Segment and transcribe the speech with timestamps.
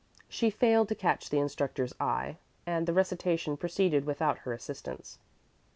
[0.27, 5.19] She failed to catch the instructor's eye, and the recitation proceeded without her assistance.